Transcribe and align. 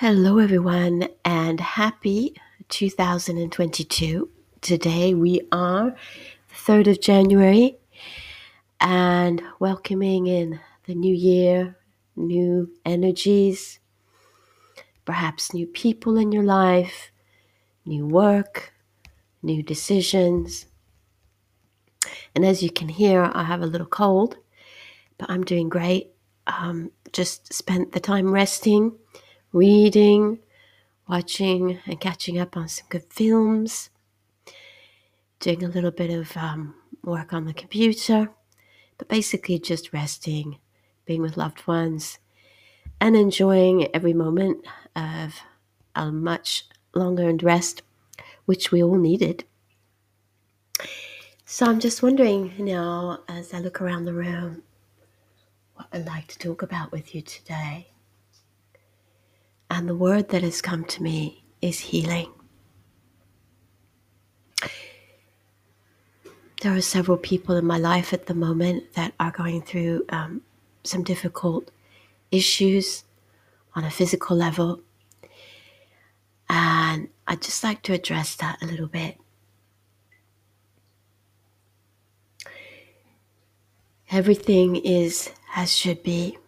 Hello, 0.00 0.36
everyone, 0.36 1.08
and 1.24 1.58
happy 1.58 2.34
2022. 2.68 4.28
Today 4.60 5.14
we 5.14 5.40
are 5.50 5.96
the 6.50 6.54
3rd 6.54 6.90
of 6.90 7.00
January 7.00 7.78
and 8.78 9.42
welcoming 9.58 10.26
in 10.26 10.60
the 10.84 10.94
new 10.94 11.14
year, 11.14 11.78
new 12.14 12.70
energies, 12.84 13.78
perhaps 15.06 15.54
new 15.54 15.66
people 15.66 16.18
in 16.18 16.30
your 16.30 16.44
life, 16.44 17.10
new 17.86 18.06
work, 18.06 18.74
new 19.42 19.62
decisions. 19.62 20.66
And 22.34 22.44
as 22.44 22.62
you 22.62 22.68
can 22.68 22.90
hear, 22.90 23.30
I 23.32 23.44
have 23.44 23.62
a 23.62 23.66
little 23.66 23.86
cold, 23.86 24.36
but 25.16 25.30
I'm 25.30 25.42
doing 25.42 25.70
great. 25.70 26.10
Um, 26.46 26.90
just 27.14 27.50
spent 27.54 27.92
the 27.92 28.00
time 28.00 28.30
resting 28.30 28.92
reading, 29.52 30.38
watching 31.08 31.78
and 31.86 32.00
catching 32.00 32.38
up 32.38 32.56
on 32.56 32.68
some 32.68 32.86
good 32.88 33.04
films, 33.10 33.90
doing 35.40 35.62
a 35.62 35.68
little 35.68 35.90
bit 35.90 36.10
of 36.10 36.36
um, 36.36 36.74
work 37.02 37.32
on 37.32 37.44
the 37.44 37.54
computer, 37.54 38.30
but 38.98 39.08
basically 39.08 39.58
just 39.58 39.92
resting, 39.92 40.58
being 41.04 41.22
with 41.22 41.36
loved 41.36 41.66
ones, 41.66 42.18
and 43.00 43.14
enjoying 43.16 43.94
every 43.94 44.14
moment 44.14 44.66
of 44.94 45.34
a 45.94 46.10
much 46.10 46.66
long 46.94 47.18
earned 47.20 47.42
rest, 47.42 47.82
which 48.46 48.72
we 48.72 48.82
all 48.82 48.96
needed. 48.96 49.44
So 51.44 51.66
I'm 51.66 51.78
just 51.80 52.02
wondering 52.02 52.54
now, 52.58 53.20
as 53.28 53.54
I 53.54 53.60
look 53.60 53.80
around 53.80 54.04
the 54.04 54.12
room, 54.12 54.62
what 55.74 55.86
I'd 55.92 56.06
like 56.06 56.26
to 56.28 56.38
talk 56.38 56.62
about 56.62 56.90
with 56.90 57.14
you 57.14 57.22
today. 57.22 57.88
And 59.70 59.88
the 59.88 59.96
word 59.96 60.28
that 60.30 60.42
has 60.42 60.62
come 60.62 60.84
to 60.84 61.02
me 61.02 61.44
is 61.60 61.80
healing. 61.80 62.32
There 66.62 66.74
are 66.74 66.80
several 66.80 67.18
people 67.18 67.56
in 67.56 67.66
my 67.66 67.78
life 67.78 68.12
at 68.12 68.26
the 68.26 68.34
moment 68.34 68.94
that 68.94 69.12
are 69.20 69.30
going 69.30 69.62
through 69.62 70.04
um, 70.08 70.42
some 70.84 71.02
difficult 71.02 71.70
issues 72.30 73.04
on 73.74 73.84
a 73.84 73.90
physical 73.90 74.36
level. 74.36 74.80
And 76.48 77.08
I'd 77.26 77.42
just 77.42 77.62
like 77.62 77.82
to 77.82 77.92
address 77.92 78.36
that 78.36 78.62
a 78.62 78.66
little 78.66 78.86
bit. 78.86 79.18
Everything 84.10 84.76
is 84.76 85.30
as 85.54 85.76
should 85.76 86.02
be. 86.02 86.38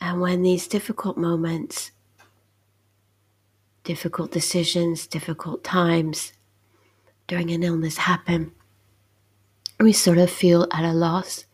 And 0.00 0.20
when 0.20 0.42
these 0.42 0.66
difficult 0.66 1.18
moments, 1.18 1.90
difficult 3.84 4.32
decisions, 4.32 5.06
difficult 5.06 5.62
times 5.62 6.32
during 7.26 7.50
an 7.50 7.62
illness 7.62 7.98
happen, 7.98 8.52
we 9.78 9.92
sort 9.92 10.18
of 10.18 10.30
feel 10.30 10.66
at 10.72 10.84
a 10.84 10.92
loss. 10.92 11.44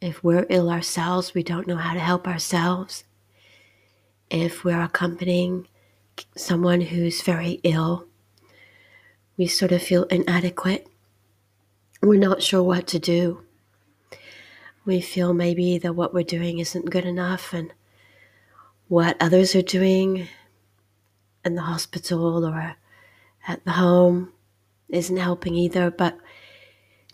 If 0.00 0.22
we're 0.22 0.46
ill 0.50 0.70
ourselves, 0.70 1.34
we 1.34 1.42
don't 1.42 1.66
know 1.66 1.76
how 1.76 1.94
to 1.94 2.00
help 2.00 2.28
ourselves. 2.28 3.04
If 4.30 4.64
we're 4.64 4.82
accompanying 4.82 5.66
someone 6.36 6.80
who's 6.80 7.22
very 7.22 7.60
ill, 7.64 8.06
we 9.36 9.46
sort 9.46 9.72
of 9.72 9.82
feel 9.82 10.04
inadequate. 10.04 10.86
We're 12.02 12.18
not 12.18 12.42
sure 12.42 12.62
what 12.62 12.86
to 12.88 12.98
do 12.98 13.44
we 14.84 15.00
feel 15.00 15.32
maybe 15.32 15.78
that 15.78 15.94
what 15.94 16.12
we're 16.12 16.24
doing 16.24 16.58
isn't 16.58 16.90
good 16.90 17.04
enough 17.04 17.52
and 17.52 17.72
what 18.88 19.16
others 19.20 19.54
are 19.54 19.62
doing 19.62 20.28
in 21.44 21.54
the 21.54 21.62
hospital 21.62 22.44
or 22.46 22.76
at 23.46 23.64
the 23.64 23.72
home 23.72 24.32
isn't 24.88 25.16
helping 25.16 25.54
either. 25.54 25.90
But 25.90 26.18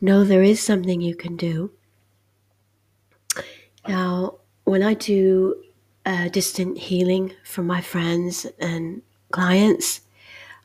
no, 0.01 0.25
there 0.25 0.43
is 0.43 0.61
something 0.61 1.01
you 1.01 1.15
can 1.15 1.37
do. 1.37 1.73
Now, 3.87 4.39
when 4.65 4.83
I 4.83 4.95
do 4.95 5.63
uh, 6.05 6.29
distant 6.29 6.79
healing 6.79 7.33
for 7.45 7.63
my 7.63 7.81
friends 7.81 8.47
and 8.59 9.03
clients, 9.31 10.03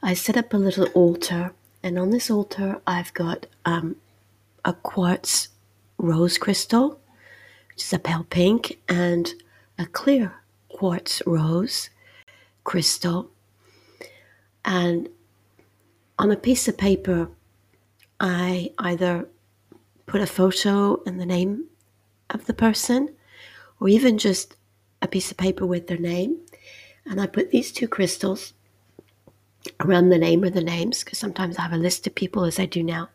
I 0.02 0.14
set 0.14 0.38
up 0.38 0.54
a 0.54 0.58
little 0.58 0.86
altar, 0.88 1.54
and 1.82 1.98
on 1.98 2.10
this 2.10 2.30
altar, 2.30 2.82
I've 2.86 3.14
got 3.14 3.48
um, 3.66 3.96
a 4.64 4.74
quartz 4.74 5.50
rose 5.98 6.38
crystal, 6.38 7.00
which 7.70 7.84
is 7.84 7.94
a 7.94 8.00
pale 8.00 8.26
pink, 8.30 8.80
and 8.88 9.34
a 9.78 9.86
clear 9.86 10.34
quartz 10.70 11.22
rose 11.26 11.90
crystal. 12.64 13.30
And 14.64 15.10
on 16.18 16.32
a 16.32 16.36
piece 16.36 16.68
of 16.68 16.78
paper, 16.78 17.30
I 18.20 18.72
either 18.80 19.28
put 20.06 20.22
a 20.22 20.28
photo 20.28 21.02
and 21.06 21.20
the 21.20 21.26
name 21.26 21.66
of 22.30 22.46
the 22.46 22.54
person, 22.54 23.14
or 23.80 23.90
even 23.90 24.18
just 24.18 24.56
a 25.02 25.08
piece 25.08 25.32
of 25.32 25.38
paper 25.38 25.66
with 25.66 25.88
their 25.88 25.98
name. 25.98 26.40
And 27.06 27.22
I 27.22 27.28
put 27.28 27.52
these 27.52 27.72
two 27.72 27.88
crystals 27.88 28.54
around 29.80 30.10
the 30.10 30.18
name 30.18 30.44
or 30.44 30.50
the 30.50 30.64
names, 30.64 31.04
because 31.04 31.20
sometimes 31.20 31.58
I 31.58 31.64
have 31.64 31.74
a 31.74 31.78
list 31.78 32.08
of 32.08 32.16
people 32.16 32.46
as 32.46 32.60
I 32.60 32.66
do 32.66 32.82
now. 32.82 33.10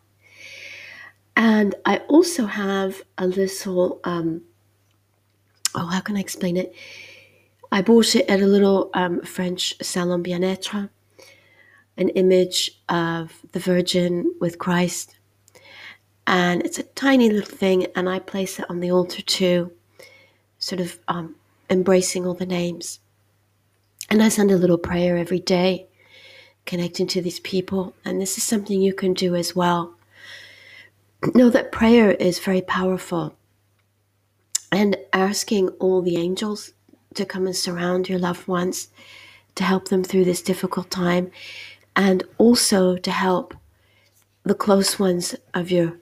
And 1.40 1.74
I 1.86 2.02
also 2.06 2.44
have 2.44 3.00
a 3.16 3.26
little, 3.26 3.98
um, 4.04 4.42
oh, 5.74 5.86
how 5.86 6.00
can 6.00 6.18
I 6.18 6.20
explain 6.20 6.58
it? 6.58 6.74
I 7.72 7.80
bought 7.80 8.14
it 8.14 8.28
at 8.28 8.42
a 8.42 8.46
little 8.46 8.90
um, 8.92 9.22
French 9.22 9.74
salon 9.80 10.22
bien-être, 10.22 10.90
an 11.96 12.10
image 12.10 12.78
of 12.90 13.40
the 13.52 13.58
Virgin 13.58 14.34
with 14.38 14.58
Christ. 14.58 15.16
And 16.26 16.62
it's 16.62 16.78
a 16.78 16.82
tiny 16.82 17.30
little 17.30 17.56
thing, 17.56 17.86
and 17.96 18.06
I 18.06 18.18
place 18.18 18.58
it 18.58 18.68
on 18.68 18.80
the 18.80 18.92
altar 18.92 19.22
too, 19.22 19.72
sort 20.58 20.82
of 20.82 20.98
um, 21.08 21.36
embracing 21.70 22.26
all 22.26 22.34
the 22.34 22.44
names. 22.44 23.00
And 24.10 24.22
I 24.22 24.28
send 24.28 24.50
a 24.50 24.58
little 24.58 24.76
prayer 24.76 25.16
every 25.16 25.40
day, 25.40 25.86
connecting 26.66 27.06
to 27.06 27.22
these 27.22 27.40
people. 27.40 27.94
And 28.04 28.20
this 28.20 28.36
is 28.36 28.44
something 28.44 28.82
you 28.82 28.92
can 28.92 29.14
do 29.14 29.34
as 29.34 29.56
well 29.56 29.94
know 31.34 31.50
that 31.50 31.72
prayer 31.72 32.12
is 32.12 32.38
very 32.38 32.62
powerful. 32.62 33.34
And 34.72 34.97
asking 35.12 35.69
all 35.81 36.00
the 36.00 36.16
angels 36.16 36.72
to 37.14 37.25
come 37.25 37.47
and 37.47 37.56
surround 37.56 38.08
your 38.08 38.19
loved 38.19 38.47
ones 38.47 38.88
to 39.56 39.64
help 39.64 39.88
them 39.88 40.04
through 40.04 40.25
this 40.25 40.42
difficult 40.42 40.91
time 40.91 41.30
and 41.97 42.22
also 42.38 42.97
to 42.97 43.10
help 43.10 43.54
the 44.44 44.54
close 44.54 44.98
ones 44.98 45.34
of 45.54 45.70
your 45.70 45.98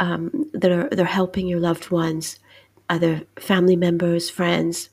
um, 0.00 0.50
that 0.52 0.70
are 0.70 0.88
they're 0.90 1.06
helping 1.06 1.46
your 1.46 1.60
loved 1.60 1.90
ones 1.90 2.38
other 2.90 3.22
family 3.38 3.76
members 3.76 4.28
friends 4.28 4.90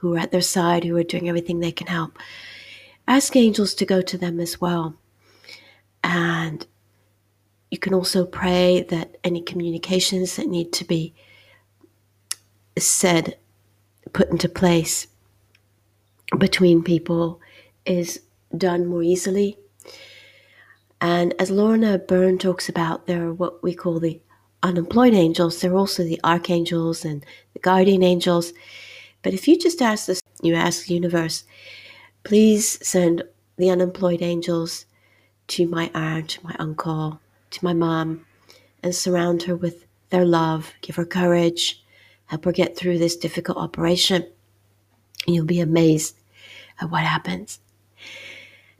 who 0.00 0.14
are 0.14 0.18
at 0.18 0.32
their 0.32 0.40
side 0.40 0.84
who 0.84 0.96
are 0.96 1.02
doing 1.02 1.28
everything 1.28 1.60
they 1.60 1.72
can 1.72 1.86
help. 1.86 2.18
Ask 3.06 3.36
angels 3.36 3.74
to 3.74 3.84
go 3.84 4.00
to 4.00 4.16
them 4.16 4.40
as 4.40 4.60
well. 4.60 4.94
And 6.02 6.66
can 7.80 7.94
also 7.94 8.24
pray 8.24 8.84
that 8.88 9.16
any 9.24 9.42
communications 9.42 10.36
that 10.36 10.48
need 10.48 10.72
to 10.74 10.84
be 10.84 11.14
said, 12.78 13.36
put 14.12 14.30
into 14.30 14.48
place 14.48 15.06
between 16.38 16.82
people 16.82 17.40
is 17.84 18.20
done 18.56 18.86
more 18.86 19.02
easily. 19.02 19.56
And 21.00 21.34
as 21.38 21.50
Lorna 21.50 21.98
Byrne 21.98 22.38
talks 22.38 22.68
about, 22.68 23.06
there 23.06 23.26
are 23.26 23.32
what 23.32 23.62
we 23.62 23.74
call 23.74 24.00
the 24.00 24.20
unemployed 24.62 25.14
angels. 25.14 25.60
There 25.60 25.72
are 25.72 25.78
also 25.78 26.04
the 26.04 26.20
archangels 26.22 27.04
and 27.04 27.24
the 27.54 27.60
guardian 27.60 28.02
angels. 28.02 28.52
But 29.22 29.34
if 29.34 29.48
you 29.48 29.58
just 29.58 29.80
ask 29.80 30.06
this, 30.06 30.22
you 30.42 30.54
ask 30.54 30.86
the 30.86 30.94
universe, 30.94 31.44
please 32.24 32.86
send 32.86 33.22
the 33.56 33.70
unemployed 33.70 34.22
angels 34.22 34.86
to 35.48 35.66
my 35.66 35.90
aunt, 35.94 36.38
my 36.42 36.54
uncle, 36.58 37.20
to 37.50 37.64
my 37.64 37.72
mom 37.72 38.24
and 38.82 38.94
surround 38.94 39.42
her 39.44 39.56
with 39.56 39.86
their 40.10 40.24
love, 40.24 40.72
give 40.80 40.96
her 40.96 41.04
courage, 41.04 41.82
help 42.26 42.44
her 42.44 42.52
get 42.52 42.76
through 42.76 42.98
this 42.98 43.16
difficult 43.16 43.58
operation. 43.58 44.26
You'll 45.26 45.44
be 45.44 45.60
amazed 45.60 46.16
at 46.80 46.90
what 46.90 47.02
happens. 47.02 47.60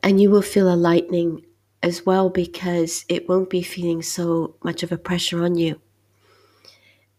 And 0.03 0.21
you 0.21 0.31
will 0.31 0.43
feel 0.43 0.73
a 0.73 0.77
lightening 0.77 1.45
as 1.83 2.05
well 2.05 2.31
because 2.31 3.05
it 3.09 3.29
won't 3.29 3.51
be 3.51 3.63
feeling 3.63 4.03
so 4.03 4.55
much 4.63 4.83
of 4.83 4.93
a 4.93 4.99
pressure 4.99 5.45
on 5.45 5.57
you. 5.57 5.81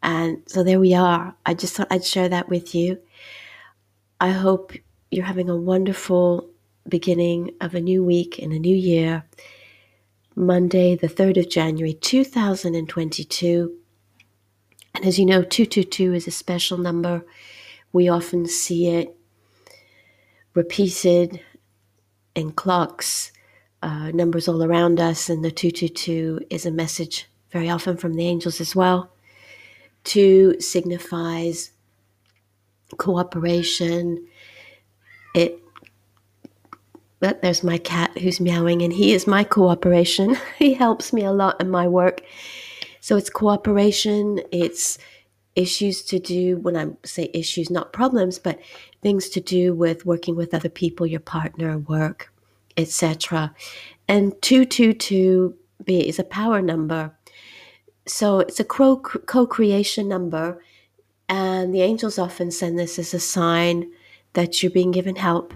And 0.04 0.42
so 0.48 0.64
there 0.64 0.80
we 0.80 0.94
are. 0.94 1.36
I 1.46 1.54
just 1.54 1.76
thought 1.76 1.88
I'd 1.92 2.06
share 2.06 2.30
that 2.30 2.50
with 2.50 2.74
you. 2.74 3.00
I 4.20 4.30
hope 4.30 4.74
you're 5.12 5.26
having 5.26 5.50
a 5.50 5.56
wonderful 5.56 6.50
beginning 6.88 7.52
of 7.62 7.76
a 7.76 7.82
new 7.82 8.04
week 8.04 8.40
and 8.40 8.52
a 8.52 8.60
new 8.60 8.76
year. 8.76 9.24
Monday, 10.36 10.96
the 10.96 11.08
3rd 11.08 11.38
of 11.38 11.50
January 11.50 11.94
2022. 11.94 13.78
And 14.96 15.06
as 15.06 15.20
you 15.20 15.26
know, 15.26 15.44
222 15.44 16.14
is 16.14 16.28
a 16.28 16.32
special 16.32 16.78
number. 16.78 17.26
We 17.92 18.08
often 18.08 18.48
see 18.48 18.88
it 18.88 19.18
repeated 20.54 21.42
in 22.36 22.52
clocks, 22.52 23.32
uh, 23.82 24.12
numbers 24.12 24.48
all 24.48 24.64
around 24.64 25.00
us, 25.00 25.30
and 25.30 25.44
the 25.44 25.52
222 25.52 26.42
is 26.50 26.66
a 26.66 26.72
message 26.72 27.28
very 27.52 27.70
often 27.70 27.98
from 27.98 28.14
the 28.14 28.28
angels 28.28 28.62
as 28.62 28.76
well. 28.76 29.12
Two 30.04 30.60
signifies 30.60 31.72
cooperation. 32.98 34.28
It 35.36 35.61
but 37.22 37.42
there's 37.42 37.64
my 37.64 37.78
cat 37.78 38.18
who's 38.18 38.42
meowing, 38.42 38.82
and 38.82 38.92
he 38.92 39.14
is 39.14 39.28
my 39.28 39.44
cooperation. 39.46 40.36
he 40.60 40.74
helps 40.74 41.14
me 41.14 41.24
a 41.24 41.32
lot 41.32 41.62
in 41.62 41.70
my 41.70 41.88
work. 41.88 42.22
So 43.00 43.16
it's 43.16 43.30
cooperation, 43.30 44.42
it's 44.52 44.98
issues 45.56 46.02
to 46.04 46.20
do 46.20 46.58
when 46.58 46.76
I 46.76 46.88
say 47.06 47.30
issues, 47.34 47.70
not 47.70 47.94
problems, 47.94 48.40
but 48.40 48.60
things 49.02 49.30
to 49.30 49.40
do 49.40 49.74
with 49.74 50.06
working 50.06 50.36
with 50.36 50.54
other 50.54 50.70
people, 50.70 51.06
your 51.06 51.20
partner, 51.20 51.78
work, 51.78 52.34
etc. 52.76 53.54
And 54.08 54.34
222 54.42 55.56
B 55.86 56.00
is 56.00 56.20
a 56.20 56.24
power 56.24 56.62
number. 56.62 57.16
So 58.08 58.40
it's 58.40 58.60
a 58.60 58.64
co 58.64 58.98
creation 58.98 60.08
number. 60.08 60.64
And 61.30 61.74
the 61.74 61.82
angels 61.82 62.20
often 62.20 62.52
send 62.52 62.78
this 62.78 63.00
as 63.00 63.14
a 63.14 63.20
sign 63.20 63.92
that 64.34 64.62
you're 64.62 64.72
being 64.72 64.92
given 64.92 65.16
help 65.16 65.54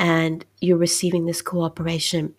and 0.00 0.46
you're 0.62 0.78
receiving 0.78 1.26
this 1.26 1.42
cooperation. 1.42 2.34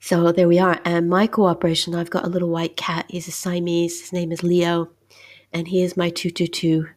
So 0.00 0.32
there 0.32 0.48
we 0.48 0.58
are. 0.58 0.80
And 0.84 1.08
my 1.08 1.28
cooperation, 1.28 1.94
I've 1.94 2.10
got 2.10 2.24
a 2.24 2.28
little 2.28 2.50
white 2.50 2.76
cat. 2.76 3.06
He's 3.08 3.28
a 3.28 3.32
Siamese. 3.32 4.00
His 4.00 4.12
name 4.12 4.32
is 4.32 4.42
Leo. 4.42 4.90
And 5.52 5.68
he 5.68 5.82
is 5.82 5.96
my 5.96 6.10
222 6.10 6.88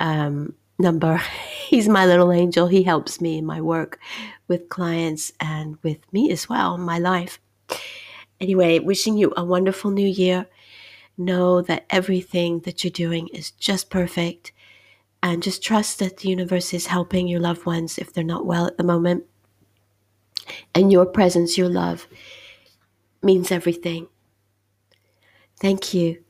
um, 0.00 0.54
number. 0.80 1.22
He's 1.68 1.88
my 1.88 2.04
little 2.04 2.32
angel. 2.32 2.66
He 2.66 2.82
helps 2.82 3.20
me 3.20 3.38
in 3.38 3.46
my 3.46 3.60
work 3.60 4.00
with 4.48 4.68
clients 4.68 5.32
and 5.38 5.78
with 5.82 6.00
me 6.12 6.30
as 6.32 6.48
well 6.48 6.76
my 6.76 6.98
life. 6.98 7.38
Anyway, 8.40 8.80
wishing 8.80 9.16
you 9.16 9.32
a 9.36 9.44
wonderful 9.44 9.92
new 9.92 10.08
year. 10.08 10.46
Know 11.16 11.62
that 11.62 11.86
everything 11.88 12.60
that 12.60 12.82
you're 12.82 12.90
doing 12.90 13.28
is 13.28 13.52
just 13.52 13.90
perfect. 13.90 14.52
And 15.22 15.42
just 15.42 15.62
trust 15.62 16.00
that 16.00 16.18
the 16.18 16.28
universe 16.28 16.74
is 16.74 16.86
helping 16.86 17.28
your 17.28 17.40
loved 17.40 17.64
ones 17.64 17.98
if 17.98 18.12
they're 18.12 18.24
not 18.24 18.44
well 18.44 18.66
at 18.66 18.76
the 18.76 18.82
moment. 18.84 19.24
And 20.74 20.90
your 20.90 21.06
presence, 21.06 21.56
your 21.56 21.68
love, 21.68 22.08
means 23.22 23.52
everything. 23.52 24.08
Thank 25.60 25.94
you. 25.94 26.24